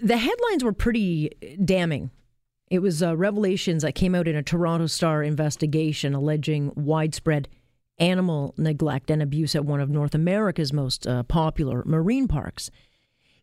The 0.00 0.16
headlines 0.16 0.64
were 0.64 0.72
pretty 0.72 1.30
damning. 1.64 2.10
It 2.70 2.80
was 2.80 3.02
uh, 3.02 3.16
revelations 3.16 3.82
that 3.82 3.94
came 3.94 4.14
out 4.14 4.26
in 4.26 4.36
a 4.36 4.42
Toronto 4.42 4.86
Star 4.86 5.22
investigation 5.22 6.14
alleging 6.14 6.72
widespread 6.74 7.48
animal 7.98 8.54
neglect 8.56 9.10
and 9.10 9.22
abuse 9.22 9.54
at 9.54 9.64
one 9.64 9.80
of 9.80 9.88
North 9.88 10.14
America's 10.14 10.72
most 10.72 11.06
uh, 11.06 11.22
popular 11.22 11.84
marine 11.84 12.26
parks. 12.26 12.70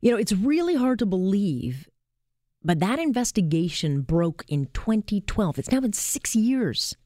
You 0.01 0.11
know, 0.11 0.17
it's 0.17 0.33
really 0.33 0.75
hard 0.75 0.99
to 0.99 1.05
believe, 1.05 1.87
but 2.63 2.79
that 2.79 2.99
investigation 2.99 4.01
broke 4.01 4.43
in 4.47 4.65
2012. 4.73 5.59
It's 5.59 5.71
now 5.71 5.79
been 5.79 5.93
six 5.93 6.35
years. 6.35 6.97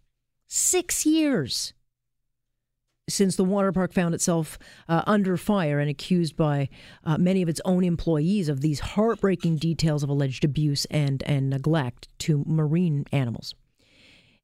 Six 0.48 1.06
years 1.06 1.74
since 3.08 3.36
the 3.36 3.44
water 3.44 3.72
park 3.72 3.94
found 3.94 4.16
itself 4.16 4.58
uh, 4.90 5.04
under 5.06 5.38
fire 5.38 5.80
and 5.80 5.90
accused 5.90 6.36
by 6.36 6.70
uh, 7.04 7.18
many 7.18 7.42
of 7.42 7.50
its 7.50 7.62
own 7.66 7.84
employees 7.84 8.50
of 8.50 8.62
these 8.62 8.80
heartbreaking 8.80 9.58
details 9.58 10.04
of 10.04 10.10
alleged 10.10 10.44
abuse 10.44 10.86
and, 10.86 11.22
and 11.24 11.50
neglect 11.50 12.08
to 12.20 12.44
marine 12.48 13.06
animals. 13.12 13.54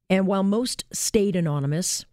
And 0.08 0.26
while 0.26 0.42
most 0.42 0.84
stayed 0.92 1.34
anonymous, 1.34 2.04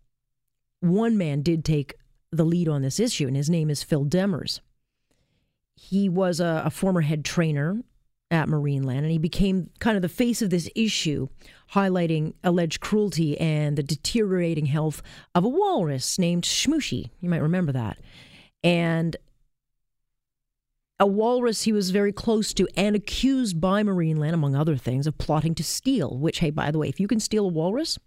one 0.79 1.17
man 1.17 1.41
did 1.41 1.63
take 1.63 1.95
the 2.31 2.45
lead 2.45 2.67
on 2.67 2.81
this 2.81 2.99
issue, 2.99 3.27
and 3.27 3.35
his 3.35 3.49
name 3.49 3.69
is 3.69 3.83
Phil 3.83 4.05
Demers. 4.05 4.59
He 5.75 6.09
was 6.09 6.39
a, 6.39 6.63
a 6.65 6.69
former 6.69 7.01
head 7.01 7.25
trainer 7.25 7.83
at 8.31 8.47
Marineland, 8.47 8.99
and 8.99 9.11
he 9.11 9.17
became 9.17 9.69
kind 9.79 9.95
of 9.95 10.01
the 10.01 10.09
face 10.09 10.41
of 10.41 10.49
this 10.49 10.69
issue, 10.75 11.27
highlighting 11.73 12.33
alleged 12.43 12.79
cruelty 12.79 13.39
and 13.39 13.77
the 13.77 13.83
deteriorating 13.83 14.67
health 14.67 15.01
of 15.33 15.43
a 15.43 15.49
walrus 15.49 16.19
named 16.19 16.43
Shmooshy. 16.43 17.09
You 17.21 17.29
might 17.29 17.41
remember 17.41 17.71
that. 17.71 17.97
And 18.63 19.17
a 20.99 21.07
walrus 21.07 21.63
he 21.63 21.71
was 21.71 21.91
very 21.91 22.11
close 22.11 22.53
to 22.53 22.67
and 22.75 22.95
accused 22.95 23.59
by 23.59 23.81
Marineland, 23.83 24.33
among 24.33 24.55
other 24.55 24.75
things, 24.75 25.07
of 25.07 25.17
plotting 25.17 25.55
to 25.55 25.63
steal, 25.63 26.17
which, 26.17 26.39
hey, 26.39 26.49
by 26.49 26.71
the 26.71 26.77
way, 26.77 26.89
if 26.89 26.99
you 26.99 27.07
can 27.07 27.19
steal 27.19 27.45
a 27.45 27.49
walrus, 27.49 27.97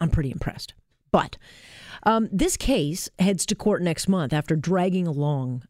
I'm 0.00 0.10
pretty 0.10 0.30
impressed. 0.30 0.74
But 1.12 1.36
um, 2.04 2.28
this 2.32 2.56
case 2.56 3.08
heads 3.18 3.44
to 3.46 3.54
court 3.54 3.82
next 3.82 4.08
month 4.08 4.32
after 4.32 4.56
dragging 4.56 5.06
along 5.06 5.64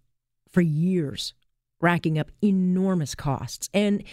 for 0.49 0.61
years 0.61 1.35
racking 1.81 2.19
up 2.19 2.31
enormous 2.43 3.15
costs. 3.15 3.69
And 3.73 4.05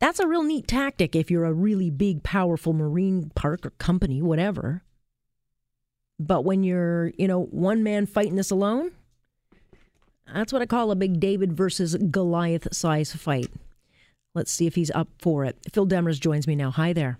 that's 0.00 0.20
a 0.20 0.26
real 0.26 0.42
neat 0.42 0.68
tactic 0.68 1.16
if 1.16 1.30
you're 1.30 1.44
a 1.44 1.52
really 1.52 1.90
big, 1.90 2.22
powerful 2.22 2.72
marine 2.72 3.30
park 3.34 3.64
or 3.64 3.70
company, 3.70 4.22
whatever. 4.22 4.82
But 6.18 6.44
when 6.44 6.62
you're, 6.62 7.12
you 7.18 7.28
know, 7.28 7.44
one 7.44 7.82
man 7.82 8.06
fighting 8.06 8.36
this 8.36 8.50
alone, 8.50 8.92
that's 10.32 10.52
what 10.52 10.62
I 10.62 10.66
call 10.66 10.90
a 10.90 10.96
big 10.96 11.20
David 11.20 11.52
versus 11.52 11.94
Goliath 12.10 12.68
size 12.74 13.12
fight. 13.14 13.50
Let's 14.34 14.52
see 14.52 14.66
if 14.66 14.74
he's 14.74 14.90
up 14.90 15.08
for 15.18 15.44
it. 15.44 15.56
Phil 15.72 15.86
Demers 15.86 16.20
joins 16.20 16.46
me 16.46 16.54
now. 16.54 16.70
Hi 16.70 16.92
there. 16.92 17.18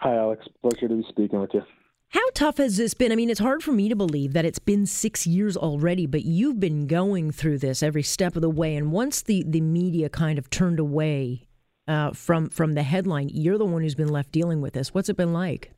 Hi, 0.00 0.16
Alex. 0.16 0.46
Pleasure 0.62 0.88
to 0.88 0.96
be 0.96 1.04
speaking 1.08 1.40
with 1.40 1.52
you. 1.54 1.62
How 2.10 2.30
tough 2.34 2.58
has 2.58 2.76
this 2.76 2.94
been? 2.94 3.12
I 3.12 3.16
mean, 3.16 3.30
it's 3.30 3.40
hard 3.40 3.62
for 3.62 3.72
me 3.72 3.88
to 3.88 3.96
believe 3.96 4.32
that 4.32 4.44
it's 4.44 4.58
been 4.58 4.86
six 4.86 5.26
years 5.26 5.56
already, 5.56 6.06
but 6.06 6.24
you've 6.24 6.60
been 6.60 6.86
going 6.86 7.32
through 7.32 7.58
this 7.58 7.82
every 7.82 8.02
step 8.02 8.36
of 8.36 8.42
the 8.42 8.50
way. 8.50 8.76
And 8.76 8.92
once 8.92 9.22
the, 9.22 9.44
the 9.46 9.60
media 9.60 10.08
kind 10.08 10.38
of 10.38 10.48
turned 10.48 10.78
away 10.78 11.46
uh, 11.88 12.12
from 12.12 12.48
from 12.48 12.72
the 12.74 12.82
headline, 12.82 13.28
you're 13.32 13.58
the 13.58 13.64
one 13.64 13.82
who's 13.82 13.94
been 13.94 14.08
left 14.08 14.32
dealing 14.32 14.60
with 14.60 14.74
this. 14.74 14.94
What's 14.94 15.08
it 15.08 15.16
been 15.16 15.32
like? 15.32 15.72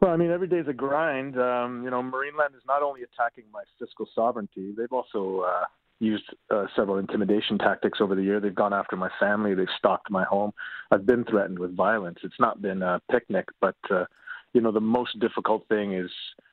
Well, 0.00 0.10
I 0.10 0.16
mean, 0.16 0.32
every 0.32 0.48
day's 0.48 0.66
a 0.66 0.72
grind. 0.72 1.38
Um, 1.38 1.84
you 1.84 1.90
know, 1.90 2.02
Marineland 2.02 2.56
is 2.56 2.62
not 2.66 2.82
only 2.82 3.02
attacking 3.02 3.44
my 3.52 3.62
fiscal 3.78 4.06
sovereignty; 4.14 4.74
they've 4.76 4.92
also 4.92 5.44
uh, 5.46 5.64
used 6.00 6.24
uh, 6.50 6.66
several 6.74 6.98
intimidation 6.98 7.56
tactics 7.58 8.00
over 8.00 8.16
the 8.16 8.22
year. 8.22 8.40
They've 8.40 8.54
gone 8.54 8.72
after 8.72 8.96
my 8.96 9.10
family. 9.20 9.54
They've 9.54 9.66
stalked 9.78 10.10
my 10.10 10.24
home. 10.24 10.52
I've 10.90 11.06
been 11.06 11.24
threatened 11.24 11.58
with 11.58 11.76
violence. 11.76 12.18
It's 12.24 12.40
not 12.40 12.60
been 12.60 12.82
a 12.82 13.00
picnic, 13.10 13.46
but 13.60 13.76
uh, 13.90 14.04
you 14.52 14.60
know, 14.60 14.72
the 14.72 14.80
most 14.80 15.18
difficult 15.18 15.66
thing 15.68 15.92
is 15.94 16.10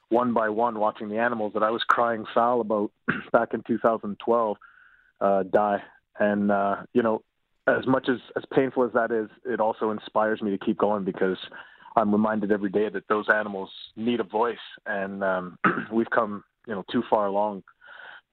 one 0.10 0.34
by 0.34 0.50
one 0.50 0.80
watching 0.80 1.10
the 1.10 1.18
animals 1.18 1.54
that 1.54 1.64
I 1.64 1.70
was 1.70 1.84
crying 1.88 2.26
foul 2.34 2.62
about 2.62 2.92
back 3.32 3.54
in 3.54 3.64
2012 3.66 4.58
uh, 5.22 5.44
die. 5.44 5.84
And, 6.20 6.52
uh, 6.52 6.78
you 6.94 7.04
know, 7.04 7.22
as 7.68 7.86
much 7.86 8.08
as, 8.10 8.18
as 8.36 8.44
painful 8.54 8.84
as 8.84 8.94
that 8.94 9.12
is, 9.12 9.30
it 9.46 9.60
also 9.60 9.92
inspires 9.92 10.42
me 10.42 10.52
to 10.52 10.58
keep 10.58 10.78
going 10.78 11.04
because 11.04 11.38
I'm 11.96 12.12
reminded 12.12 12.52
every 12.52 12.70
day 12.70 12.90
that 12.90 13.08
those 13.08 13.28
animals 13.34 13.70
need 13.96 14.20
a 14.20 14.24
voice. 14.24 14.58
And 14.86 15.24
um, 15.24 15.58
we've 15.94 16.10
come, 16.10 16.44
you 16.68 16.74
know, 16.74 16.84
too 16.92 17.04
far 17.10 17.28
along 17.28 17.64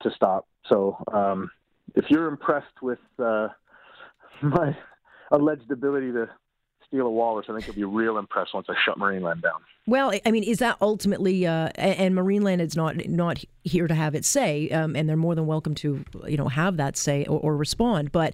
to 0.01 0.11
stop. 0.15 0.47
So 0.67 0.97
um, 1.13 1.49
if 1.95 2.05
you're 2.09 2.27
impressed 2.27 2.81
with 2.81 2.99
uh, 3.19 3.49
my 4.41 4.75
alleged 5.31 5.69
ability 5.71 6.11
to 6.13 6.29
steal 6.87 7.07
a 7.07 7.09
walrus, 7.09 7.47
I 7.49 7.53
think 7.53 7.67
you'll 7.67 7.75
be 7.75 7.83
real 7.83 8.17
impressed 8.17 8.53
once 8.53 8.67
I 8.69 8.73
shut 8.85 8.97
Marineland 8.97 9.41
down. 9.41 9.59
Well, 9.85 10.13
I 10.25 10.31
mean, 10.31 10.43
is 10.43 10.59
that 10.59 10.77
ultimately, 10.81 11.45
uh, 11.45 11.69
and 11.75 12.15
Marineland 12.15 12.61
is 12.61 12.75
not 12.75 13.07
not 13.07 13.43
here 13.63 13.87
to 13.87 13.95
have 13.95 14.15
its 14.15 14.27
say, 14.27 14.69
um, 14.69 14.95
and 14.95 15.07
they're 15.07 15.17
more 15.17 15.35
than 15.35 15.45
welcome 15.45 15.75
to, 15.75 16.03
you 16.27 16.37
know, 16.37 16.47
have 16.47 16.77
that 16.77 16.97
say 16.97 17.25
or, 17.25 17.39
or 17.39 17.57
respond. 17.57 18.11
But 18.11 18.33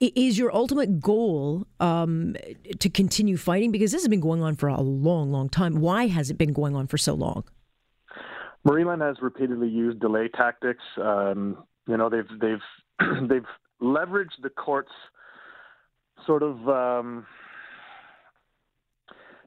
is 0.00 0.38
your 0.38 0.54
ultimate 0.54 1.00
goal 1.00 1.66
um, 1.78 2.36
to 2.78 2.88
continue 2.88 3.36
fighting? 3.36 3.70
Because 3.70 3.92
this 3.92 4.02
has 4.02 4.08
been 4.08 4.20
going 4.20 4.42
on 4.42 4.56
for 4.56 4.68
a 4.68 4.80
long, 4.80 5.30
long 5.30 5.48
time. 5.48 5.80
Why 5.80 6.06
has 6.06 6.30
it 6.30 6.38
been 6.38 6.52
going 6.52 6.74
on 6.74 6.86
for 6.86 6.96
so 6.96 7.14
long? 7.14 7.44
Marineland 8.66 9.06
has 9.06 9.16
repeatedly 9.22 9.68
used 9.68 10.00
delay 10.00 10.28
tactics. 10.28 10.84
Um, 11.02 11.64
you 11.86 11.96
know, 11.96 12.08
they've 12.08 12.28
they've 12.40 12.98
they've 13.28 13.46
leveraged 13.82 14.42
the 14.42 14.50
courts 14.50 14.92
sort 16.26 16.42
of 16.42 16.68
um, 16.68 17.26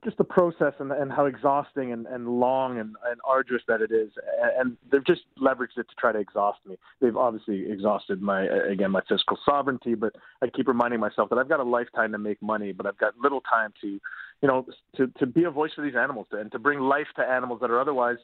just 0.04 0.18
the 0.18 0.24
process 0.24 0.74
and, 0.80 0.92
and 0.92 1.12
how 1.12 1.26
exhausting 1.26 1.92
and, 1.92 2.06
and 2.08 2.28
long 2.28 2.80
and, 2.80 2.96
and 3.10 3.20
arduous 3.26 3.62
that 3.68 3.82
it 3.82 3.92
is. 3.92 4.12
And 4.58 4.78
they've 4.92 5.06
just 5.06 5.22
leveraged 5.40 5.78
it 5.78 5.88
to 5.90 5.96
try 5.98 6.12
to 6.12 6.20
exhaust 6.20 6.60
me. 6.66 6.78
They've 7.02 7.16
obviously 7.16 7.72
exhausted 7.72 8.22
my, 8.22 8.44
again, 8.44 8.92
my 8.92 9.02
fiscal 9.08 9.38
sovereignty, 9.46 9.96
but 9.96 10.14
I 10.42 10.48
keep 10.48 10.68
reminding 10.68 11.00
myself 11.00 11.30
that 11.30 11.38
I've 11.38 11.50
got 11.50 11.60
a 11.60 11.64
lifetime 11.64 12.12
to 12.12 12.18
make 12.18 12.42
money, 12.42 12.72
but 12.72 12.86
I've 12.86 12.98
got 12.98 13.18
little 13.18 13.42
time 13.42 13.74
to, 13.82 13.88
you 13.88 14.48
know, 14.48 14.66
to, 14.98 15.08
to 15.20 15.26
be 15.26 15.46
a 15.46 15.52
voice 15.52 15.72
for 15.76 15.84
these 15.84 15.96
animals 15.96 16.28
and 16.32 16.52
to 16.52 16.60
bring 16.60 16.80
life 16.80 17.08
to 17.16 17.22
animals 17.22 17.60
that 17.62 17.72
are 17.72 17.80
otherwise, 17.80 18.18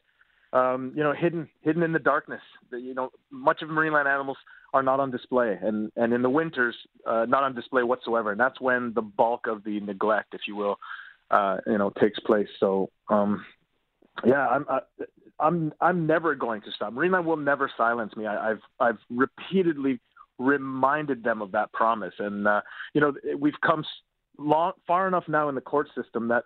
um, 0.52 0.92
you 0.96 1.04
know, 1.04 1.14
hidden, 1.14 1.48
hidden 1.62 1.84
in 1.84 1.94
the 1.94 2.00
darkness. 2.00 2.42
You 2.72 2.94
know, 2.94 3.12
much 3.32 3.62
of 3.62 3.70
Marineland 3.70 4.08
animals 4.08 4.38
are 4.74 4.84
not 4.84 5.00
on 5.00 5.10
display, 5.10 5.58
and 5.62 5.92
and 5.96 6.14
in 6.14 6.22
the 6.22 6.30
winters, 6.30 6.76
uh, 7.08 7.26
not 7.28 7.44
on 7.44 7.56
display 7.56 7.84
whatsoever. 7.84 8.32
And 8.32 8.40
that's 8.40 8.62
when 8.62 8.94
the 8.94 9.02
bulk 9.02 9.48
of 9.48 9.64
the 9.64 9.80
neglect, 9.80 10.34
if 10.34 10.42
you 10.48 10.56
will, 10.56 10.78
uh, 11.32 11.58
you 11.68 11.78
know 11.78 11.92
takes 12.00 12.20
place. 12.20 12.48
So 12.60 12.90
um, 13.10 13.46
yeah, 14.26 14.48
I'm 14.48 14.66
I, 14.70 14.80
I'm 15.40 15.74
I'm 15.82 16.08
never 16.08 16.36
going 16.36 16.62
to 16.62 16.72
stop. 16.72 16.94
Marineland 16.94 17.26
will 17.26 17.38
never 17.38 17.72
silence 17.78 18.16
me. 18.16 18.26
I, 18.26 18.52
I've 18.52 18.62
I've 18.80 19.00
repeatedly 19.10 20.00
reminded 20.38 21.24
them 21.24 21.42
of 21.42 21.52
that 21.52 21.72
promise, 21.74 22.14
and 22.20 22.48
uh, 22.48 22.62
you 22.94 23.02
know 23.02 23.14
we've 23.38 23.60
come 23.66 23.84
long, 24.38 24.74
far 24.88 25.08
enough 25.08 25.26
now 25.28 25.50
in 25.50 25.56
the 25.56 25.62
court 25.62 25.88
system 25.96 26.30
that 26.30 26.46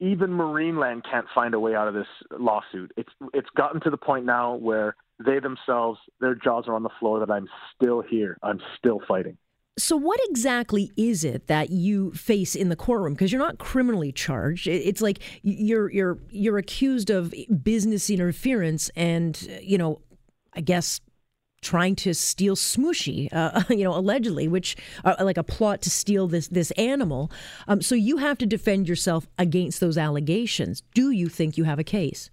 even 0.00 0.30
Marineland 0.30 1.02
can't 1.08 1.26
find 1.34 1.54
a 1.54 1.60
way 1.60 1.74
out 1.74 1.88
of 1.88 1.94
this 1.94 2.06
lawsuit. 2.38 2.92
It's 2.96 3.12
it's 3.32 3.48
gotten 3.56 3.80
to 3.82 3.90
the 3.90 3.96
point 3.96 4.26
now 4.26 4.54
where 4.56 4.96
they 5.24 5.38
themselves 5.38 5.98
their 6.20 6.34
jaws 6.34 6.64
are 6.66 6.74
on 6.74 6.82
the 6.82 6.90
floor 6.98 7.20
that 7.20 7.30
I'm 7.30 7.48
still 7.74 8.02
here. 8.02 8.36
I'm 8.42 8.60
still 8.78 9.00
fighting. 9.06 9.38
So, 9.76 9.96
what 9.96 10.20
exactly 10.28 10.92
is 10.96 11.24
it 11.24 11.48
that 11.48 11.70
you 11.70 12.12
face 12.12 12.54
in 12.54 12.68
the 12.68 12.76
courtroom? 12.76 13.14
Because 13.14 13.32
you're 13.32 13.40
not 13.40 13.58
criminally 13.58 14.12
charged. 14.12 14.68
It's 14.68 15.00
like 15.00 15.18
you're 15.42 15.90
you're 15.90 16.18
you're 16.30 16.58
accused 16.58 17.10
of 17.10 17.34
business 17.62 18.08
interference, 18.08 18.88
and 18.94 19.40
you 19.60 19.76
know, 19.76 20.00
I 20.52 20.60
guess 20.60 21.00
trying 21.64 21.96
to 21.96 22.14
steal 22.14 22.54
Smooshy, 22.54 23.28
uh, 23.32 23.62
you 23.70 23.82
know, 23.82 23.96
allegedly, 23.96 24.46
which 24.46 24.76
uh, 25.04 25.16
like 25.20 25.38
a 25.38 25.42
plot 25.42 25.82
to 25.82 25.90
steal 25.90 26.28
this 26.28 26.46
this 26.48 26.70
animal. 26.72 27.32
Um, 27.66 27.82
so 27.82 27.96
you 27.96 28.18
have 28.18 28.38
to 28.38 28.46
defend 28.46 28.88
yourself 28.88 29.26
against 29.38 29.80
those 29.80 29.98
allegations. 29.98 30.82
Do 30.94 31.10
you 31.10 31.28
think 31.28 31.58
you 31.58 31.64
have 31.64 31.80
a 31.80 31.84
case? 31.84 32.30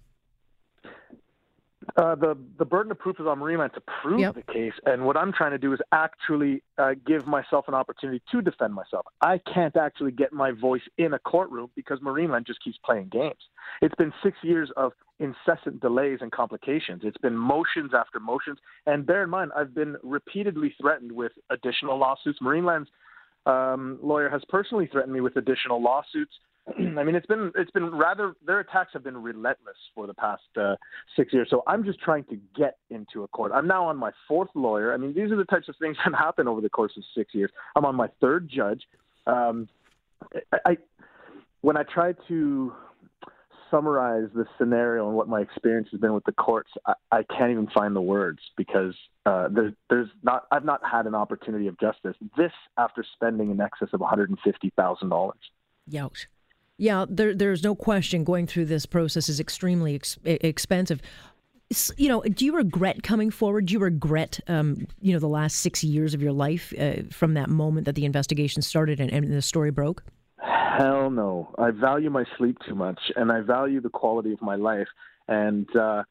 Uh, 1.96 2.14
the 2.14 2.36
the 2.58 2.64
burden 2.64 2.90
of 2.90 2.98
proof 2.98 3.20
is 3.20 3.26
on 3.26 3.38
Marineland 3.38 3.74
to 3.74 3.82
prove 4.02 4.20
yep. 4.20 4.34
the 4.34 4.52
case, 4.52 4.72
and 4.86 5.04
what 5.04 5.16
I'm 5.16 5.32
trying 5.32 5.50
to 5.50 5.58
do 5.58 5.72
is 5.72 5.80
actually 5.92 6.62
uh, 6.78 6.92
give 7.06 7.26
myself 7.26 7.66
an 7.68 7.74
opportunity 7.74 8.22
to 8.32 8.40
defend 8.40 8.72
myself. 8.72 9.04
I 9.20 9.38
can't 9.52 9.76
actually 9.76 10.12
get 10.12 10.32
my 10.32 10.52
voice 10.52 10.82
in 10.96 11.12
a 11.12 11.18
courtroom 11.18 11.70
because 11.76 11.98
Marineland 12.00 12.46
just 12.46 12.62
keeps 12.62 12.78
playing 12.84 13.08
games. 13.08 13.40
It's 13.82 13.94
been 13.96 14.12
six 14.22 14.38
years 14.42 14.70
of 14.76 14.92
incessant 15.18 15.80
delays 15.80 16.18
and 16.22 16.32
complications. 16.32 17.02
It's 17.04 17.18
been 17.18 17.36
motions 17.36 17.92
after 17.94 18.18
motions, 18.18 18.58
and 18.86 19.04
bear 19.04 19.22
in 19.22 19.30
mind, 19.30 19.52
I've 19.54 19.74
been 19.74 19.96
repeatedly 20.02 20.74
threatened 20.80 21.12
with 21.12 21.32
additional 21.50 21.98
lawsuits. 21.98 22.38
Marineland's 22.40 22.88
um, 23.44 23.98
lawyer 24.02 24.30
has 24.30 24.42
personally 24.48 24.88
threatened 24.90 25.12
me 25.12 25.20
with 25.20 25.36
additional 25.36 25.82
lawsuits 25.82 26.32
I 26.78 27.02
mean, 27.02 27.14
it's 27.14 27.26
been 27.26 27.52
it's 27.56 27.70
been 27.72 27.90
rather 27.90 28.34
their 28.46 28.60
attacks 28.60 28.92
have 28.92 29.02
been 29.02 29.20
relentless 29.20 29.76
for 29.94 30.06
the 30.06 30.14
past 30.14 30.42
uh, 30.60 30.76
six 31.16 31.32
years. 31.32 31.48
So 31.50 31.62
I'm 31.66 31.84
just 31.84 32.00
trying 32.00 32.24
to 32.24 32.38
get 32.56 32.76
into 32.90 33.24
a 33.24 33.28
court. 33.28 33.52
I'm 33.52 33.66
now 33.66 33.86
on 33.86 33.96
my 33.96 34.12
fourth 34.28 34.50
lawyer. 34.54 34.94
I 34.94 34.96
mean, 34.96 35.12
these 35.14 35.32
are 35.32 35.36
the 35.36 35.44
types 35.44 35.68
of 35.68 35.74
things 35.80 35.96
that 36.04 36.14
happen 36.14 36.46
over 36.46 36.60
the 36.60 36.70
course 36.70 36.92
of 36.96 37.02
six 37.16 37.34
years. 37.34 37.50
I'm 37.74 37.84
on 37.84 37.96
my 37.96 38.08
third 38.20 38.48
judge. 38.48 38.82
Um, 39.26 39.68
I, 40.52 40.58
I 40.64 40.76
when 41.62 41.76
I 41.76 41.82
try 41.82 42.14
to 42.28 42.72
summarize 43.70 44.28
the 44.34 44.44
scenario 44.58 45.08
and 45.08 45.16
what 45.16 45.28
my 45.28 45.40
experience 45.40 45.88
has 45.90 46.00
been 46.00 46.12
with 46.12 46.24
the 46.24 46.32
courts, 46.32 46.70
I, 46.86 46.92
I 47.10 47.22
can't 47.24 47.50
even 47.50 47.68
find 47.68 47.96
the 47.96 48.00
words 48.00 48.38
because 48.56 48.94
uh, 49.24 49.48
there's, 49.50 49.72
there's 49.88 50.08
not. 50.22 50.46
I've 50.52 50.64
not 50.64 50.80
had 50.88 51.06
an 51.06 51.16
opportunity 51.16 51.66
of 51.66 51.78
justice. 51.80 52.14
This 52.36 52.52
after 52.78 53.04
spending 53.14 53.50
in 53.50 53.60
excess 53.60 53.88
of 53.92 54.00
one 54.00 54.10
hundred 54.10 54.30
and 54.30 54.38
fifty 54.44 54.72
thousand 54.76 55.08
dollars. 55.08 55.40
Youch. 55.90 56.26
Yeah, 56.78 57.06
there, 57.08 57.34
there's 57.34 57.62
no 57.62 57.74
question 57.74 58.24
going 58.24 58.46
through 58.46 58.66
this 58.66 58.86
process 58.86 59.28
is 59.28 59.38
extremely 59.40 59.94
ex- 59.94 60.18
expensive. 60.24 61.00
You 61.96 62.08
know, 62.08 62.22
do 62.22 62.44
you 62.44 62.54
regret 62.54 63.02
coming 63.02 63.30
forward? 63.30 63.66
Do 63.66 63.72
you 63.72 63.78
regret, 63.78 64.40
um, 64.46 64.86
you 65.00 65.12
know, 65.12 65.18
the 65.18 65.28
last 65.28 65.58
six 65.58 65.82
years 65.82 66.12
of 66.12 66.20
your 66.20 66.32
life 66.32 66.72
uh, 66.78 67.02
from 67.10 67.34
that 67.34 67.48
moment 67.48 67.86
that 67.86 67.94
the 67.94 68.04
investigation 68.04 68.62
started 68.62 69.00
and, 69.00 69.10
and 69.10 69.32
the 69.32 69.40
story 69.40 69.70
broke? 69.70 70.02
Hell 70.78 71.10
no. 71.10 71.54
I 71.58 71.70
value 71.70 72.10
my 72.10 72.24
sleep 72.36 72.58
too 72.66 72.74
much, 72.74 73.00
and 73.16 73.30
I 73.30 73.40
value 73.40 73.80
the 73.80 73.90
quality 73.90 74.32
of 74.32 74.42
my 74.42 74.56
life. 74.56 74.88
And 75.28 75.68
uh, 75.76 76.02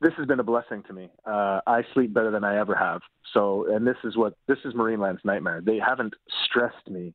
this 0.00 0.12
has 0.16 0.26
been 0.26 0.40
a 0.40 0.44
blessing 0.44 0.82
to 0.88 0.92
me. 0.92 1.10
Uh, 1.24 1.60
I 1.66 1.82
sleep 1.94 2.12
better 2.12 2.30
than 2.30 2.44
I 2.44 2.58
ever 2.58 2.74
have. 2.74 3.02
So, 3.32 3.66
and 3.72 3.86
this 3.86 3.96
is 4.04 4.16
what 4.16 4.34
this 4.46 4.58
is 4.64 4.74
Marineland's 4.74 5.24
nightmare. 5.24 5.60
They 5.64 5.78
haven't 5.78 6.14
stressed 6.46 6.88
me. 6.88 7.14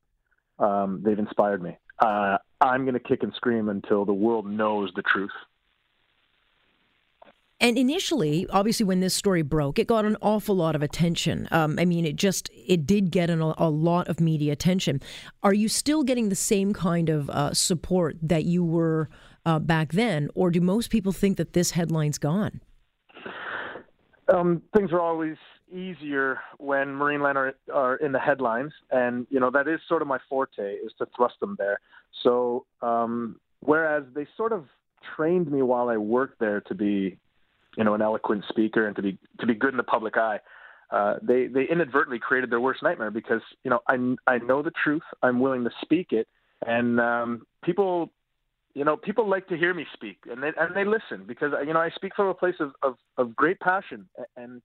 Um, 0.60 1.02
they've 1.04 1.18
inspired 1.18 1.62
me. 1.62 1.78
Uh, 2.02 2.38
I'm 2.60 2.84
going 2.84 2.96
to 2.96 3.00
kick 3.00 3.24
and 3.24 3.34
scream 3.36 3.70
until 3.70 4.06
the 4.06 4.14
world 4.14 4.46
knows 4.46 4.92
the 4.96 5.04
truth. 5.04 5.32
And 7.60 7.78
initially, 7.78 8.48
obviously, 8.50 8.88
when 8.88 9.02
this 9.02 9.14
story 9.14 9.44
broke, 9.44 9.78
it 9.78 9.86
got 9.86 10.04
an 10.04 10.18
awful 10.20 10.56
lot 10.56 10.76
of 10.76 10.82
attention. 10.82 11.48
Um, 11.52 11.78
I 11.78 11.86
mean, 11.86 12.06
it 12.06 12.16
just 12.16 12.50
it 12.56 12.88
did 12.88 13.12
get 13.12 13.30
an, 13.30 13.40
a 13.40 13.70
lot 13.70 14.08
of 14.08 14.20
media 14.20 14.52
attention. 14.52 15.00
Are 15.44 15.54
you 15.54 15.68
still 15.70 16.02
getting 16.02 16.30
the 16.30 16.36
same 16.36 16.74
kind 16.74 17.08
of 17.08 17.30
uh, 17.30 17.54
support 17.54 18.18
that 18.24 18.46
you 18.46 18.66
were 18.66 19.10
uh, 19.46 19.60
back 19.60 19.92
then, 19.92 20.28
or 20.34 20.50
do 20.50 20.60
most 20.60 20.90
people 20.90 21.12
think 21.12 21.38
that 21.38 21.54
this 21.54 21.72
headline's 21.72 22.18
gone? 22.18 22.62
Um, 24.34 24.64
things 24.76 24.92
are 24.92 25.00
always 25.00 25.38
easier 25.72 26.40
when 26.58 26.88
Marineland 26.90 27.36
are, 27.36 27.54
are 27.74 27.96
in 27.98 28.12
the 28.12 28.20
headlines, 28.20 28.74
and 28.92 29.26
you 29.30 29.40
know 29.40 29.50
that 29.52 29.68
is 29.68 29.80
sort 29.88 30.02
of 30.02 30.08
my 30.08 30.20
forte 30.30 30.76
is 30.76 30.92
to 30.98 31.08
thrust 31.16 31.36
them 31.40 31.56
there. 31.58 31.80
So 32.24 32.66
um, 32.82 33.40
whereas 33.62 34.04
they 34.14 34.28
sort 34.38 34.54
of 34.54 34.66
trained 35.16 35.52
me 35.52 35.62
while 35.62 35.90
I 35.90 35.98
worked 35.98 36.40
there 36.40 36.62
to 36.62 36.76
be 36.76 37.18
you 37.78 37.84
know, 37.84 37.94
an 37.94 38.02
eloquent 38.02 38.44
speaker 38.50 38.88
and 38.88 38.96
to 38.96 39.02
be 39.02 39.18
to 39.40 39.46
be 39.46 39.54
good 39.54 39.72
in 39.74 39.78
the 39.78 39.84
public 39.84 40.18
eye. 40.18 40.40
Uh, 40.92 41.16
they 41.22 41.48
they 41.48 41.64
inadvertently 41.70 42.20
created 42.20 42.50
their 42.50 42.60
worst 42.60 42.84
nightmare 42.84 43.12
because 43.12 43.42
you 43.64 43.70
know 43.70 43.80
I 43.88 43.96
I 44.28 44.40
know 44.40 44.62
the 44.62 44.72
truth. 44.84 45.04
I'm 45.24 45.40
willing 45.40 45.64
to 45.64 45.72
speak 45.82 46.12
it, 46.12 46.28
and 46.66 47.00
um, 47.00 47.46
people, 47.64 48.12
you 48.74 48.84
know, 48.84 48.98
people 48.98 49.30
like 49.30 49.48
to 49.48 49.58
hear 49.58 49.74
me 49.74 49.86
speak, 49.94 50.18
and 50.30 50.44
they 50.44 50.52
and 50.58 50.76
they 50.76 50.84
listen 50.84 51.26
because 51.26 51.54
you 51.66 51.74
know 51.74 51.80
I 51.80 51.90
speak 51.92 52.14
from 52.16 52.28
a 52.28 52.34
place 52.34 52.56
of 52.60 52.74
of, 52.84 52.96
of 53.18 53.36
great 53.36 53.60
passion, 53.62 54.08
and 54.36 54.62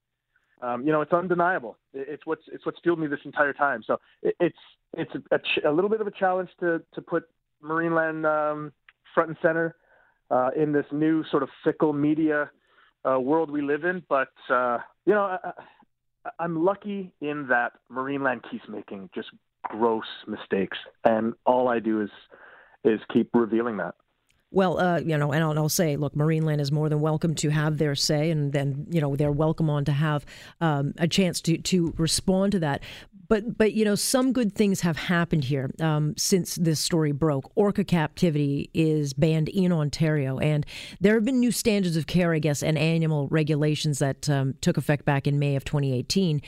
um, 0.63 0.87
you 0.87 0.93
know 0.93 1.01
it's 1.01 1.13
undeniable. 1.13 1.77
It's 1.93 2.25
what's 2.25 2.43
it's 2.53 2.65
what's 2.65 2.79
fueled 2.83 2.99
me 2.99 3.07
this 3.07 3.21
entire 3.25 3.53
time. 3.53 3.83
So 3.87 3.99
it, 4.23 4.35
it's 4.41 4.59
it's 4.97 5.13
a, 5.15 5.37
a, 5.37 5.71
a, 5.71 5.73
little 5.73 5.91
bit 5.91 6.01
of 6.01 6.07
a 6.07 6.11
challenge 6.11 6.51
to 6.61 6.83
to 6.95 7.03
put 7.03 7.25
Marineland 7.63 8.25
um, 8.25 8.73
front 9.15 9.31
and 9.31 9.39
center 9.43 9.77
uh, 10.31 10.51
in 10.57 10.73
this 10.73 10.87
new 10.93 11.25
sort 11.31 11.43
of 11.43 11.49
fickle 11.65 11.93
media 11.93 12.51
uh, 13.05 13.19
world 13.21 13.51
we 13.51 13.63
live 13.63 13.85
in. 13.85 14.03
But 14.09 14.33
uh, 14.51 14.79
you 15.05 15.15
know, 15.15 15.39
I, 15.43 15.53
I'm 16.39 16.65
lucky 16.65 17.13
in 17.21 17.47
that 17.49 17.73
Marineland 17.93 18.51
keeps 18.51 18.65
making 18.69 19.11
just 19.15 19.29
gross 19.63 20.07
mistakes, 20.27 20.79
and 21.05 21.35
all 21.45 21.69
I 21.69 21.81
do 21.81 22.01
is 22.01 22.11
is 22.85 23.01
keep 23.13 23.31
revealing 23.35 23.77
that. 23.79 23.95
Well, 24.53 24.79
uh, 24.79 25.01
you 25.01 25.19
know, 25.19 25.33
and 25.33 25.43
I'll, 25.43 25.59
I'll, 25.59 25.69
say, 25.69 25.97
look, 25.97 26.15
Marineland 26.15 26.61
is 26.61 26.71
more 26.71 26.89
than 26.89 27.01
welcome 27.01 27.35
to 27.37 27.51
have 27.51 27.79
their 27.79 27.95
say, 27.95 28.31
and 28.31 28.53
then 28.53 28.87
you 28.91 29.01
know 29.01 29.17
they're 29.17 29.33
welcome 29.33 29.69
on 29.69 29.85
to 29.87 29.93
have 29.93 30.25
um, 30.61 30.95
a 30.99 31.09
chance 31.09 31.41
to 31.43 31.59
to 31.59 31.93
respond 31.99 32.53
to 32.53 32.61
that 32.61 32.83
but 33.29 33.57
but 33.57 33.73
you 33.73 33.85
know 33.85 33.95
some 33.95 34.33
good 34.33 34.55
things 34.55 34.81
have 34.81 34.97
happened 34.97 35.45
here 35.45 35.71
um, 35.81 36.15
since 36.17 36.57
this 36.57 36.81
story 36.81 37.13
broke. 37.13 37.51
Orca 37.55 37.85
captivity 37.85 38.71
is 38.75 39.13
banned 39.13 39.49
in 39.49 39.73
Ontario, 39.73 40.39
and 40.39 40.67
there 41.01 41.15
have 41.15 41.25
been 41.25 41.41
new 41.41 41.53
standards 41.53 41.97
of 41.97 42.07
care, 42.07 42.33
I 42.33 42.39
guess, 42.39 42.63
and 42.63 42.79
animal 42.79 43.29
regulations 43.29 43.99
that 43.99 44.29
um, 44.29 44.55
took 44.61 44.77
effect 44.77 45.05
back 45.05 45.27
in 45.27 45.39
May 45.39 45.57
of 45.57 45.65
2018 45.65 46.41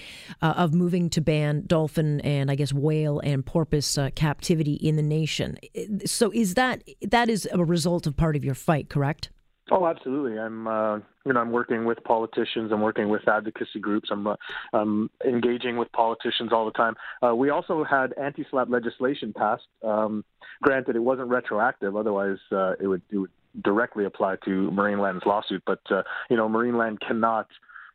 uh, 0.43 0.55
of 0.57 0.75
moving 0.75 1.11
to 1.11 1.21
ban 1.21 1.65
dolphin 1.67 2.21
and 2.21 2.51
I 2.51 2.55
guess 2.55 2.73
whale 2.73 3.21
and 3.21 3.45
porpoise 3.45 3.99
uh, 3.99 4.11
captivity 4.15 4.75
in 4.75 4.97
the 4.97 5.03
nation. 5.03 5.59
So 6.05 6.31
is 6.33 6.55
that 6.55 6.83
that 7.03 7.29
is 7.29 7.49
a 7.53 7.65
result 7.65 8.07
of 8.07 8.17
part 8.17 8.37
of 8.37 8.45
your 8.45 8.55
fight, 8.55 8.89
correct? 8.89 9.31
Oh, 9.71 9.87
absolutely. 9.87 10.39
I'm, 10.39 10.67
uh, 10.67 10.97
you 11.27 11.33
know, 11.33 11.41
I'm 11.41 11.51
working 11.51 11.85
with 11.85 12.03
politicians. 12.05 12.71
I'm 12.73 12.81
working 12.81 13.09
with 13.09 13.29
advocacy 13.29 13.81
groups. 13.81 14.09
I'm, 14.11 14.27
uh, 14.27 14.37
I'm 14.73 15.11
engaging 15.27 15.77
with 15.77 15.93
politicians 15.93 16.53
all 16.53 16.65
the 16.65 16.73
time. 16.73 16.95
Uh, 17.23 17.35
we 17.35 17.51
also 17.51 17.85
had 17.85 18.15
anti-SLAPP 18.21 18.71
legislation 18.71 19.33
passed. 19.37 19.67
Um, 19.85 20.25
granted, 20.63 20.97
it 20.97 21.01
wasn't 21.01 21.29
retroactive. 21.29 21.97
Otherwise, 21.97 22.39
uh, 22.51 22.73
it 22.81 22.87
would 22.87 23.03
it 23.11 23.19
would 23.19 23.31
directly 23.63 24.05
apply 24.05 24.37
to 24.45 24.71
Marineland's 24.71 25.27
lawsuit. 25.27 25.63
But 25.67 25.81
uh, 25.91 26.03
you 26.31 26.37
know, 26.37 26.49
Marineland 26.49 27.01
cannot 27.01 27.49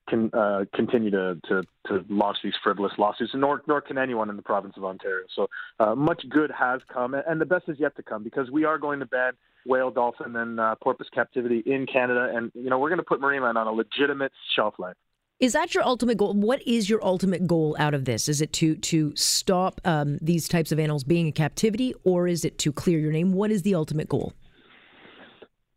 can 0.10 0.30
uh, 0.34 0.66
continue 0.76 1.10
to, 1.12 1.40
to, 1.48 1.64
to 1.88 2.04
launch 2.10 2.38
these 2.44 2.54
frivolous 2.62 2.92
lawsuits, 2.98 3.32
nor 3.34 3.62
nor 3.68 3.82
can 3.82 3.98
anyone 3.98 4.30
in 4.30 4.36
the 4.36 4.42
province 4.42 4.74
of 4.78 4.84
Ontario. 4.84 5.26
So 5.36 5.48
uh, 5.80 5.96
much 5.96 6.24
good 6.30 6.52
has 6.52 6.82
come, 6.92 7.14
and 7.14 7.40
the 7.40 7.46
best 7.46 7.66
is 7.68 7.78
yet 7.80 7.96
to 7.96 8.04
come 8.04 8.24
because 8.24 8.52
we 8.52 8.66
are 8.66 8.78
going 8.78 9.00
to 9.00 9.06
ban 9.06 9.34
whale, 9.66 9.92
dolphin, 9.92 10.36
and 10.36 10.60
uh, 10.60 10.76
porpoise 10.82 11.08
captivity 11.14 11.64
in 11.66 11.86
Canada, 11.86 12.32
and 12.36 12.52
you 12.54 12.70
know 12.70 12.80
we're 12.80 12.90
going 12.90 13.00
to 13.00 13.06
put 13.06 13.22
Marineland 13.22 13.56
on 13.56 13.68
a 13.68 13.72
legitimate 13.72 14.32
shelf 14.56 14.76
life. 14.78 14.96
Is 15.40 15.54
that 15.54 15.74
your 15.74 15.84
ultimate 15.84 16.18
goal? 16.18 16.34
What 16.34 16.66
is 16.66 16.90
your 16.90 17.04
ultimate 17.04 17.48
goal 17.48 17.76
out 17.80 17.94
of 17.94 18.06
this? 18.06 18.30
Is 18.30 18.40
it 18.42 18.54
to 18.54 18.76
to 18.76 19.14
stop 19.16 19.82
um, 19.84 20.18
these 20.22 20.48
types 20.48 20.72
of 20.72 20.80
animals 20.80 21.04
being 21.04 21.28
in 21.28 21.34
captivity, 21.34 21.94
or 22.04 22.28
is 22.28 22.46
it 22.46 22.58
to 22.60 22.72
clear 22.72 23.00
your 23.00 23.12
name? 23.12 23.34
What 23.34 23.52
is 23.52 23.64
the 23.64 23.76
ultimate 23.76 24.08
goal? 24.08 24.34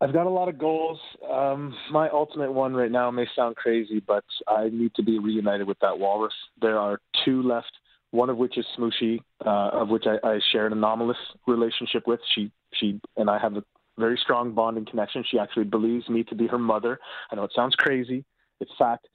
I've 0.00 0.12
got 0.12 0.26
a 0.26 0.30
lot 0.30 0.48
of 0.48 0.58
goals. 0.58 1.00
Um, 1.28 1.74
my 1.90 2.10
ultimate 2.10 2.52
one 2.52 2.74
right 2.74 2.90
now 2.90 3.10
may 3.10 3.26
sound 3.34 3.56
crazy, 3.56 4.02
but 4.06 4.24
I 4.46 4.68
need 4.70 4.94
to 4.96 5.02
be 5.02 5.18
reunited 5.18 5.66
with 5.66 5.78
that 5.80 5.98
walrus. 5.98 6.34
There 6.60 6.78
are 6.78 7.00
two 7.24 7.42
left. 7.42 7.72
One 8.12 8.30
of 8.30 8.36
which 8.36 8.56
is 8.56 8.64
Smooshy, 8.78 9.18
uh, 9.44 9.70
of 9.72 9.88
which 9.88 10.04
I, 10.06 10.26
I 10.26 10.38
share 10.52 10.66
an 10.66 10.72
anomalous 10.72 11.16
relationship 11.46 12.06
with. 12.06 12.20
She, 12.34 12.52
she, 12.72 13.00
and 13.16 13.28
I 13.28 13.38
have 13.38 13.56
a 13.56 13.64
very 13.98 14.18
strong 14.22 14.52
bonding 14.52 14.86
connection. 14.86 15.24
She 15.30 15.38
actually 15.38 15.64
believes 15.64 16.08
me 16.08 16.24
to 16.24 16.34
be 16.34 16.46
her 16.46 16.58
mother. 16.58 16.98
I 17.30 17.36
know 17.36 17.44
it 17.44 17.52
sounds 17.54 17.74
crazy. 17.74 18.24
It's 18.60 18.70
fact. 18.78 19.06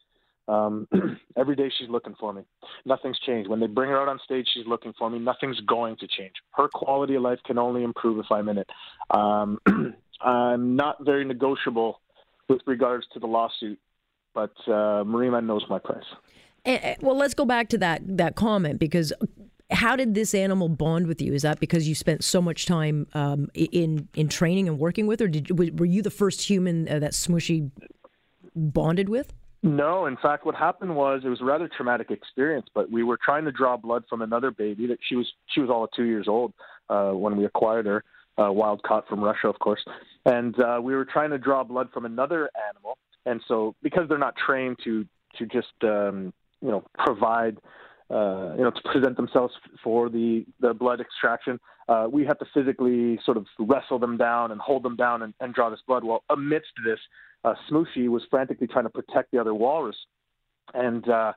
Um, 0.47 0.87
every 1.37 1.55
day 1.55 1.71
she's 1.77 1.89
looking 1.89 2.15
for 2.19 2.33
me. 2.33 2.43
Nothing's 2.85 3.19
changed. 3.19 3.49
When 3.49 3.59
they 3.59 3.67
bring 3.67 3.89
her 3.89 4.01
out 4.01 4.07
on 4.07 4.19
stage, 4.23 4.47
she's 4.53 4.65
looking 4.67 4.93
for 4.97 5.09
me. 5.09 5.19
Nothing's 5.19 5.59
going 5.61 5.97
to 5.97 6.07
change. 6.07 6.33
Her 6.51 6.67
quality 6.67 7.15
of 7.15 7.21
life 7.21 7.39
can 7.45 7.57
only 7.57 7.83
improve 7.83 8.19
if 8.19 8.31
I'm 8.31 8.49
in 8.49 8.57
it. 8.57 8.69
Um, 9.11 9.59
I'm 10.21 10.75
not 10.75 11.03
very 11.05 11.25
negotiable 11.25 12.01
with 12.49 12.61
regards 12.65 13.05
to 13.13 13.19
the 13.19 13.27
lawsuit, 13.27 13.79
but 14.33 14.51
uh, 14.67 15.03
Marina 15.05 15.41
knows 15.41 15.63
my 15.69 15.79
price. 15.79 16.03
And, 16.65 16.97
well, 17.01 17.17
let's 17.17 17.33
go 17.33 17.45
back 17.45 17.69
to 17.69 17.77
that 17.79 18.01
that 18.17 18.35
comment 18.35 18.77
because 18.77 19.13
how 19.71 19.95
did 19.95 20.13
this 20.13 20.33
animal 20.33 20.69
bond 20.69 21.07
with 21.07 21.21
you? 21.21 21.33
Is 21.33 21.41
that 21.43 21.59
because 21.59 21.87
you 21.87 21.95
spent 21.95 22.23
so 22.23 22.41
much 22.41 22.65
time 22.65 23.07
um, 23.13 23.49
in 23.53 24.07
in 24.13 24.27
training 24.27 24.67
and 24.67 24.77
working 24.77 25.07
with, 25.07 25.21
or 25.21 25.27
did 25.27 25.57
were 25.79 25.85
you 25.85 26.01
the 26.01 26.11
first 26.11 26.41
human 26.41 26.87
uh, 26.89 26.99
that 26.99 27.13
Smooshy 27.13 27.71
bonded 28.55 29.09
with? 29.09 29.33
No, 29.63 30.07
in 30.07 30.17
fact, 30.17 30.45
what 30.45 30.55
happened 30.55 30.95
was 30.95 31.21
it 31.23 31.29
was 31.29 31.41
a 31.41 31.45
rather 31.45 31.69
traumatic 31.75 32.09
experience. 32.09 32.67
But 32.73 32.89
we 32.91 33.03
were 33.03 33.17
trying 33.23 33.45
to 33.45 33.51
draw 33.51 33.77
blood 33.77 34.03
from 34.09 34.21
another 34.21 34.51
baby 34.51 34.87
that 34.87 34.99
she 35.07 35.15
was 35.15 35.31
she 35.53 35.61
was 35.61 35.69
all 35.69 35.87
two 35.87 36.05
years 36.05 36.27
old 36.27 36.53
uh, 36.89 37.11
when 37.11 37.37
we 37.37 37.45
acquired 37.45 37.85
her, 37.85 38.03
uh, 38.37 38.51
wild 38.51 38.83
caught 38.83 39.07
from 39.07 39.23
Russia, 39.23 39.47
of 39.47 39.59
course. 39.59 39.83
And 40.25 40.59
uh, 40.59 40.79
we 40.81 40.95
were 40.95 41.05
trying 41.05 41.29
to 41.29 41.37
draw 41.37 41.63
blood 41.63 41.89
from 41.93 42.05
another 42.05 42.49
animal, 42.69 42.97
and 43.25 43.41
so 43.47 43.75
because 43.81 44.09
they're 44.09 44.17
not 44.17 44.35
trained 44.35 44.77
to 44.83 45.05
to 45.37 45.45
just 45.45 45.73
um, 45.83 46.33
you 46.61 46.69
know 46.69 46.83
provide 46.97 47.57
uh, 48.11 48.55
you 48.57 48.63
know, 48.63 48.71
to 48.71 48.81
present 48.83 49.15
themselves 49.15 49.53
for 49.83 50.09
the, 50.09 50.45
the 50.59 50.73
blood 50.73 50.99
extraction, 50.99 51.59
uh, 51.87 52.07
we 52.11 52.25
have 52.25 52.37
to 52.39 52.45
physically 52.53 53.19
sort 53.25 53.37
of 53.37 53.45
wrestle 53.59 53.99
them 53.99 54.17
down 54.17 54.51
and 54.51 54.59
hold 54.59 54.83
them 54.83 54.95
down 54.95 55.21
and, 55.21 55.33
and 55.39 55.53
draw 55.53 55.69
this 55.69 55.79
blood. 55.87 56.03
Well, 56.03 56.23
amidst 56.29 56.71
this, 56.85 56.99
uh, 57.43 57.53
Smooshy 57.69 58.09
was 58.09 58.23
frantically 58.29 58.67
trying 58.67 58.85
to 58.85 58.89
protect 58.89 59.31
the 59.31 59.39
other 59.39 59.53
walrus, 59.53 59.95
and 60.73 61.07
uh, 61.09 61.33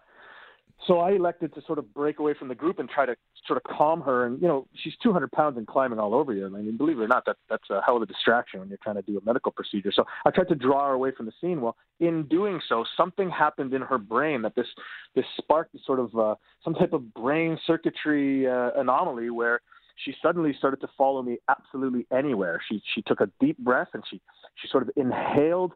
so 0.87 1.01
I 1.01 1.13
elected 1.13 1.55
to 1.55 1.63
sort 1.67 1.79
of 1.79 1.95
break 1.95 2.19
away 2.19 2.35
from 2.39 2.49
the 2.49 2.55
group 2.55 2.79
and 2.79 2.89
try 2.89 3.07
to 3.07 3.17
sort 3.47 3.57
of 3.57 3.77
calm 3.77 4.03
her. 4.03 4.27
And 4.27 4.41
you 4.41 4.49
know, 4.49 4.67
she's 4.75 4.93
200 5.03 5.33
pounds 5.33 5.57
and 5.57 5.67
climbing 5.67 5.99
all 5.99 6.15
over 6.15 6.33
you. 6.33 6.47
I 6.47 6.49
mean, 6.49 6.77
believe 6.77 6.99
it 6.99 7.03
or 7.03 7.09
not, 7.09 7.25
that 7.27 7.37
that's 7.49 7.71
a 7.71 7.81
hell 7.85 7.97
of 7.97 8.03
a 8.03 8.07
distraction 8.07 8.61
when 8.61 8.69
you're 8.69 8.79
trying 8.83 8.97
to 8.97 9.03
do 9.03 9.17
a 9.19 9.25
medical 9.25 9.51
procedure. 9.51 9.93
So 9.93 10.05
I 10.27 10.31
tried 10.31 10.49
to 10.49 10.55
draw 10.55 10.87
her 10.87 10.93
away 10.93 11.13
from 11.17 11.27
the 11.27 11.33
scene. 11.41 11.61
Well, 11.61 11.77
in 12.01 12.25
doing 12.25 12.61
so, 12.69 12.85
something 12.97 13.31
happened 13.31 13.73
in 13.73 13.83
her 13.83 13.99
brain 13.99 14.43
that 14.43 14.55
this 14.55 14.67
this 15.15 15.25
sparked 15.39 15.77
sort 15.87 16.01
of 16.01 16.17
uh, 16.19 16.35
some 16.63 16.75
type 16.75 16.93
of 16.93 17.15
brain 17.15 17.59
circuitry 17.67 18.47
uh, 18.47 18.71
anomaly 18.77 19.31
where 19.31 19.61
she 20.05 20.15
suddenly 20.21 20.53
started 20.59 20.81
to 20.81 20.89
follow 20.99 21.23
me 21.23 21.39
absolutely 21.49 22.07
anywhere. 22.13 22.61
She 22.69 22.83
she 22.95 23.03
took 23.03 23.21
a 23.21 23.31
deep 23.41 23.57
breath 23.59 23.89
and 23.95 24.03
she 24.11 24.21
she 24.57 24.69
sort 24.69 24.83
of 24.83 24.91
inhaled 24.97 25.73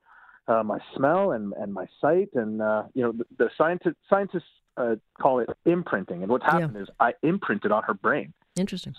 uh, 0.49 0.63
my 0.63 0.79
smell 0.97 1.33
and, 1.33 1.53
and 1.55 1.73
my 1.73 1.87
sight. 2.01 2.31
And, 2.35 2.61
uh, 2.63 2.85
you 2.95 3.03
know, 3.03 3.13
the, 3.13 3.25
the 3.37 3.51
scientists, 3.57 3.97
scientists 4.09 4.45
uh, 4.79 4.97
call 5.21 5.41
it 5.41 5.49
imprinting. 5.65 6.23
And 6.23 6.31
what's 6.31 6.45
happened 6.45 6.75
yeah. 6.75 6.83
is 6.83 6.89
I 7.01 7.13
imprinted 7.23 7.73
on 7.73 7.83
her 7.85 7.95
brain. 7.95 8.33
Interesting. 8.57 8.95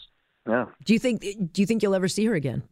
Yeah. 0.48 0.66
Do 0.84 0.94
you 0.94 1.00
think, 1.00 1.22
do 1.22 1.62
you 1.62 1.66
think 1.66 1.84
you'll 1.84 1.96
ever 1.96 2.08
see 2.08 2.26
her 2.26 2.36
again? 2.36 2.64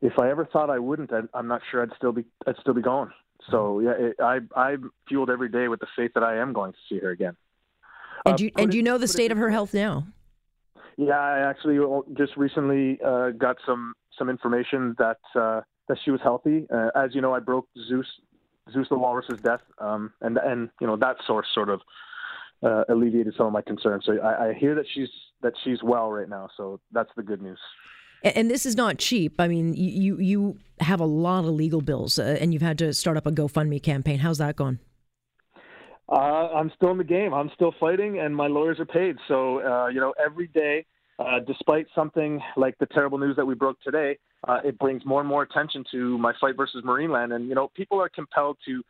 If 0.00 0.18
I 0.18 0.30
ever 0.30 0.46
thought 0.46 0.70
I 0.70 0.78
wouldn't, 0.78 1.12
I, 1.12 1.38
am 1.38 1.46
not 1.46 1.62
sure 1.70 1.82
I'd 1.82 1.94
still 1.96 2.12
be, 2.12 2.24
I'd 2.46 2.56
still 2.60 2.74
be 2.74 2.82
going. 2.82 3.10
So 3.50 3.80
yeah, 3.80 3.92
it, 3.98 4.16
I, 4.20 4.38
I'm 4.56 4.90
fueled 5.08 5.30
every 5.30 5.48
day 5.48 5.68
with 5.68 5.80
the 5.80 5.86
faith 5.96 6.12
that 6.14 6.22
I 6.22 6.38
am 6.38 6.52
going 6.52 6.72
to 6.72 6.78
see 6.88 6.98
her 7.00 7.10
again. 7.10 7.36
And 8.24 8.34
uh, 8.34 8.44
you, 8.44 8.50
and 8.56 8.72
it, 8.72 8.76
you 8.76 8.82
know 8.82 8.98
the 8.98 9.08
state 9.08 9.32
of 9.32 9.38
her 9.38 9.50
health 9.50 9.74
now? 9.74 10.06
Yeah, 10.96 11.18
I 11.18 11.38
actually 11.48 11.78
just 12.16 12.36
recently 12.36 13.00
uh, 13.04 13.30
got 13.30 13.56
some 13.66 13.94
some 14.18 14.28
information 14.28 14.94
that 14.98 15.18
uh, 15.34 15.62
that 15.88 15.98
she 16.04 16.10
was 16.10 16.20
healthy. 16.22 16.66
Uh, 16.72 16.90
as 16.94 17.14
you 17.14 17.20
know, 17.20 17.34
I 17.34 17.40
broke 17.40 17.66
Zeus 17.88 18.06
Zeus 18.72 18.88
the 18.88 18.98
Walrus's 18.98 19.40
death, 19.40 19.62
um, 19.78 20.12
and 20.20 20.38
and 20.38 20.70
you 20.80 20.86
know 20.86 20.96
that 20.96 21.16
source 21.26 21.46
sort 21.54 21.68
of 21.68 21.80
uh, 22.62 22.84
alleviated 22.88 23.34
some 23.36 23.46
of 23.46 23.52
my 23.52 23.62
concerns. 23.62 24.04
So 24.06 24.18
I, 24.20 24.48
I, 24.48 24.54
hear 24.54 24.74
that 24.74 24.86
she's 24.94 25.08
that 25.42 25.54
she's 25.64 25.82
well 25.82 26.10
right 26.10 26.28
now. 26.28 26.48
So 26.56 26.80
that's 26.92 27.10
the 27.16 27.22
good 27.22 27.42
news. 27.42 27.58
And 28.22 28.48
this 28.48 28.66
is 28.66 28.76
not 28.76 28.98
cheap. 28.98 29.40
I 29.40 29.48
mean, 29.48 29.74
you 29.74 30.18
you 30.18 30.58
have 30.80 31.00
a 31.00 31.04
lot 31.04 31.44
of 31.44 31.50
legal 31.50 31.80
bills, 31.80 32.18
uh, 32.18 32.36
and 32.40 32.52
you've 32.52 32.62
had 32.62 32.78
to 32.78 32.92
start 32.92 33.16
up 33.16 33.26
a 33.26 33.32
GoFundMe 33.32 33.82
campaign. 33.82 34.20
How's 34.20 34.38
that 34.38 34.54
going? 34.54 34.78
Uh, 36.08 36.50
I'm 36.54 36.70
still 36.76 36.90
in 36.90 36.98
the 36.98 37.04
game. 37.04 37.34
I'm 37.34 37.50
still 37.54 37.74
fighting, 37.80 38.20
and 38.20 38.36
my 38.36 38.46
lawyers 38.46 38.78
are 38.78 38.86
paid. 38.86 39.16
So 39.26 39.60
uh, 39.60 39.88
you 39.88 40.00
know, 40.00 40.14
every 40.24 40.46
day 40.46 40.86
uh, 41.18 41.40
despite 41.46 41.86
something 41.94 42.40
like 42.56 42.76
the 42.78 42.86
terrible 42.86 43.18
news 43.18 43.36
that 43.36 43.44
we 43.44 43.54
broke 43.54 43.80
today, 43.82 44.18
uh, 44.48 44.58
it 44.64 44.78
brings 44.78 45.04
more 45.04 45.20
and 45.20 45.28
more 45.28 45.42
attention 45.42 45.84
to 45.92 46.18
my 46.18 46.32
fight 46.40 46.56
versus 46.56 46.82
Marineland, 46.84 47.34
and 47.34 47.48
you 47.48 47.54
know 47.54 47.70
people 47.74 48.00
are 48.00 48.08
compelled 48.08 48.56
to 48.66 48.82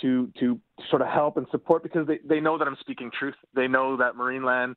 to 0.00 0.30
to 0.38 0.60
sort 0.90 1.02
of 1.02 1.08
help 1.08 1.36
and 1.36 1.46
support 1.50 1.82
because 1.82 2.06
they, 2.06 2.18
they 2.24 2.40
know 2.40 2.58
that 2.58 2.66
I'm 2.66 2.76
speaking 2.80 3.10
truth. 3.16 3.34
They 3.54 3.68
know 3.68 3.96
that 3.96 4.14
Marineland, 4.14 4.74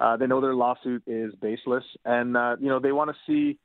uh, 0.00 0.16
they 0.16 0.26
know 0.26 0.40
their 0.40 0.54
lawsuit 0.54 1.02
is 1.06 1.34
baseless, 1.40 1.84
and 2.04 2.36
uh, 2.36 2.56
you 2.60 2.68
know 2.68 2.80
they 2.80 2.92
want 2.92 3.10
to 3.10 3.16
see 3.26 3.58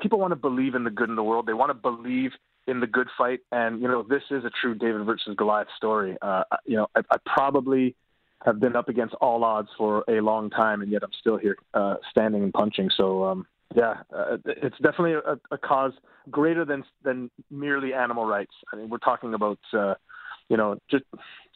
people 0.00 0.18
want 0.18 0.32
to 0.32 0.36
believe 0.36 0.74
in 0.74 0.84
the 0.84 0.90
good 0.90 1.08
in 1.08 1.16
the 1.16 1.22
world. 1.22 1.46
They 1.46 1.54
want 1.54 1.70
to 1.70 1.74
believe 1.74 2.32
in 2.66 2.80
the 2.80 2.86
good 2.86 3.08
fight, 3.16 3.40
and 3.52 3.80
you 3.80 3.88
know 3.88 4.02
this 4.02 4.22
is 4.30 4.44
a 4.44 4.50
true 4.60 4.74
David 4.74 5.04
versus 5.04 5.34
Goliath 5.36 5.68
story. 5.76 6.16
Uh, 6.22 6.42
you 6.64 6.76
know 6.76 6.86
I, 6.94 7.00
I 7.10 7.16
probably 7.26 7.96
have 8.44 8.60
been 8.60 8.76
up 8.76 8.88
against 8.88 9.14
all 9.20 9.42
odds 9.42 9.68
for 9.76 10.04
a 10.08 10.20
long 10.20 10.50
time, 10.50 10.82
and 10.82 10.90
yet 10.92 11.02
I'm 11.02 11.12
still 11.18 11.36
here 11.36 11.56
uh, 11.72 11.96
standing 12.10 12.42
and 12.42 12.52
punching. 12.52 12.90
So 12.96 13.24
um, 13.24 13.46
yeah, 13.74 13.94
uh, 14.14 14.36
it's 14.46 14.76
definitely 14.82 15.14
a, 15.14 15.38
a, 15.50 15.58
cause 15.58 15.92
greater 16.30 16.64
than 16.64 16.84
than 17.02 17.30
merely 17.50 17.92
animal 17.92 18.26
rights. 18.26 18.52
I 18.72 18.76
mean, 18.76 18.88
we're 18.88 18.98
talking 18.98 19.34
about 19.34 19.58
uh, 19.72 19.94
you 20.48 20.56
know 20.56 20.78
just 20.90 21.04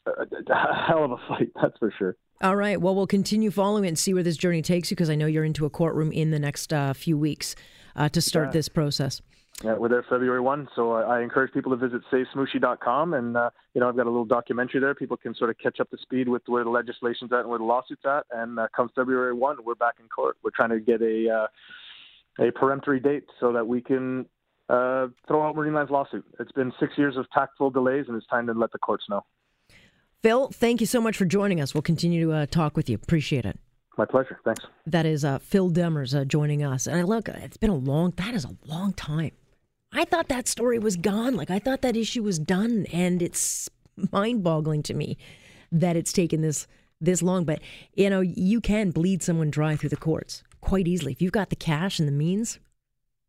a, 0.06 0.10
a, 0.10 0.86
hell 0.86 1.04
of 1.04 1.12
a 1.12 1.18
fight, 1.28 1.50
that's 1.60 1.76
for 1.78 1.92
sure. 1.96 2.16
All 2.40 2.56
right. 2.56 2.80
Well, 2.80 2.94
we'll 2.94 3.08
continue 3.08 3.50
following 3.50 3.84
it 3.84 3.88
and 3.88 3.98
see 3.98 4.14
where 4.14 4.22
this 4.22 4.36
journey 4.36 4.62
takes 4.62 4.90
you 4.90 4.94
because 4.94 5.10
I 5.10 5.16
know 5.16 5.26
you're 5.26 5.44
into 5.44 5.66
a 5.66 5.70
courtroom 5.70 6.12
in 6.12 6.30
the 6.30 6.38
next 6.38 6.72
uh, 6.72 6.92
few 6.92 7.18
weeks 7.18 7.56
uh, 7.96 8.08
to 8.10 8.20
start 8.20 8.48
yeah. 8.48 8.52
this 8.52 8.68
process. 8.68 9.20
Yeah, 9.64 9.74
we're 9.74 9.88
there 9.88 10.04
February 10.08 10.40
1. 10.40 10.68
So 10.76 10.92
I, 10.92 11.18
I 11.18 11.22
encourage 11.22 11.52
people 11.52 11.76
to 11.76 11.88
visit 11.88 12.02
savesmooshy.com. 12.12 13.14
And, 13.14 13.36
uh, 13.36 13.50
you 13.74 13.80
know, 13.80 13.88
I've 13.88 13.96
got 13.96 14.06
a 14.06 14.10
little 14.10 14.24
documentary 14.24 14.80
there. 14.80 14.94
People 14.94 15.16
can 15.16 15.34
sort 15.34 15.50
of 15.50 15.58
catch 15.58 15.80
up 15.80 15.90
to 15.90 15.98
speed 15.98 16.28
with 16.28 16.42
where 16.46 16.62
the 16.62 16.70
legislation's 16.70 17.32
at 17.32 17.40
and 17.40 17.48
where 17.48 17.58
the 17.58 17.64
lawsuit's 17.64 18.04
at. 18.04 18.24
And 18.30 18.58
uh, 18.60 18.68
come 18.74 18.88
February 18.94 19.34
1, 19.34 19.56
we're 19.64 19.74
back 19.74 19.94
in 19.98 20.08
court. 20.08 20.36
We're 20.44 20.50
trying 20.50 20.70
to 20.70 20.80
get 20.80 21.02
a, 21.02 21.28
uh, 22.40 22.46
a 22.46 22.52
peremptory 22.52 23.00
date 23.00 23.24
so 23.40 23.52
that 23.52 23.66
we 23.66 23.80
can 23.80 24.26
uh, 24.68 25.08
throw 25.26 25.48
out 25.48 25.56
Marineland's 25.56 25.90
lawsuit. 25.90 26.24
It's 26.38 26.52
been 26.52 26.72
six 26.78 26.92
years 26.96 27.16
of 27.16 27.26
tactful 27.32 27.70
delays, 27.70 28.04
and 28.06 28.16
it's 28.16 28.26
time 28.28 28.46
to 28.46 28.52
let 28.52 28.70
the 28.70 28.78
courts 28.78 29.04
know. 29.10 29.24
Phil, 30.22 30.48
thank 30.48 30.80
you 30.80 30.86
so 30.86 31.00
much 31.00 31.16
for 31.16 31.24
joining 31.24 31.60
us. 31.60 31.74
We'll 31.74 31.82
continue 31.82 32.26
to 32.26 32.32
uh, 32.32 32.46
talk 32.46 32.76
with 32.76 32.88
you. 32.88 32.96
Appreciate 32.96 33.44
it. 33.44 33.58
My 33.96 34.04
pleasure. 34.04 34.38
Thanks. 34.44 34.64
That 34.86 35.06
is 35.06 35.24
uh, 35.24 35.38
Phil 35.38 35.70
Demers 35.70 36.18
uh, 36.18 36.24
joining 36.24 36.62
us. 36.62 36.86
And 36.86 37.08
look, 37.08 37.28
it's 37.28 37.56
been 37.56 37.70
a 37.70 37.76
long, 37.76 38.12
that 38.16 38.34
is 38.34 38.44
a 38.44 38.56
long 38.64 38.92
time. 38.92 39.32
I 39.92 40.04
thought 40.04 40.28
that 40.28 40.48
story 40.48 40.78
was 40.78 40.96
gone. 40.96 41.34
Like, 41.34 41.50
I 41.50 41.58
thought 41.58 41.82
that 41.82 41.96
issue 41.96 42.22
was 42.22 42.38
done. 42.38 42.86
And 42.92 43.22
it's 43.22 43.68
mind 44.12 44.42
boggling 44.42 44.82
to 44.84 44.94
me 44.94 45.16
that 45.72 45.96
it's 45.96 46.12
taken 46.12 46.40
this 46.40 46.66
this 47.00 47.22
long. 47.22 47.44
But, 47.44 47.60
you 47.94 48.10
know, 48.10 48.20
you 48.20 48.60
can 48.60 48.90
bleed 48.90 49.22
someone 49.22 49.50
dry 49.50 49.76
through 49.76 49.90
the 49.90 49.96
courts 49.96 50.42
quite 50.60 50.88
easily. 50.88 51.12
If 51.12 51.22
you've 51.22 51.32
got 51.32 51.50
the 51.50 51.56
cash 51.56 51.98
and 51.98 52.08
the 52.08 52.12
means, 52.12 52.58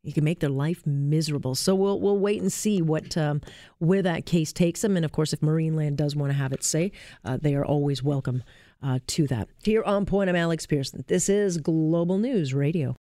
you 0.04 0.14
can 0.14 0.24
make 0.24 0.40
their 0.40 0.50
life 0.50 0.86
miserable. 0.86 1.56
So 1.56 1.76
we'll 1.76 2.00
we'll 2.00 2.18
wait 2.18 2.42
and 2.42 2.52
see 2.52 2.82
what 2.82 3.18
um, 3.18 3.42
where 3.80 4.02
that 4.02 4.26
case 4.26 4.52
takes 4.54 4.82
them. 4.82 4.96
And 4.96 5.06
of 5.06 5.12
course, 5.12 5.34
if 5.34 5.42
Marineland 5.42 5.98
does 5.98 6.16
want 6.16 6.32
to 6.32 6.38
have 6.38 6.54
it 6.54 6.64
say, 6.64 6.92
uh, 7.24 7.38
they 7.42 7.56
are 7.56 7.66
always 7.66 8.02
welcome 8.02 8.44
uh, 8.82 9.00
to 9.08 9.28
that. 9.28 9.50
Here 9.64 9.84
on 9.84 10.06
Point, 10.06 10.30
I'm 10.30 10.36
Alex 10.36 10.66
Pearson. 10.66 11.04
This 11.08 11.30
is 11.30 11.58
Global 11.58 12.18
News 12.18 12.54
Radio. 12.54 12.98